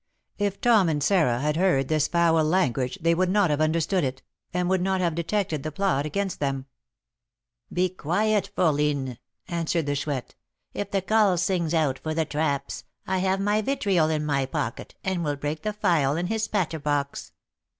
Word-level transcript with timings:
If 0.39 0.59
Tom 0.59 0.89
and 0.89 1.03
Sarah 1.03 1.41
had 1.41 1.57
heard 1.57 1.87
this 1.87 2.07
foul 2.07 2.43
language, 2.43 2.97
they 3.03 3.13
would 3.13 3.29
not 3.29 3.51
have 3.51 3.61
understood 3.61 4.03
it, 4.03 4.23
and 4.51 4.67
would 4.67 4.81
not 4.81 4.99
have 4.99 5.13
detected 5.13 5.61
the 5.61 5.71
plot 5.71 6.07
against 6.07 6.39
them. 6.39 6.65
"Be 7.71 7.87
quiet, 7.87 8.49
fourline," 8.57 9.19
answered 9.47 9.85
the 9.85 9.93
Chouette; 9.95 10.33
"if 10.73 10.89
the 10.89 11.03
'cull' 11.03 11.37
sings 11.37 11.75
out 11.75 11.99
for 11.99 12.15
the 12.15 12.25
'traps,' 12.25 12.83
I 13.05 13.19
have 13.19 13.39
my 13.39 13.61
vitriol 13.61 14.09
in 14.09 14.25
my 14.25 14.47
pocket, 14.47 14.95
and 15.03 15.23
will 15.23 15.35
break 15.35 15.61
the 15.61 15.71
phial 15.71 16.17
in 16.17 16.25
his 16.25 16.47
'patter 16.47 16.79
box.' 16.79 17.31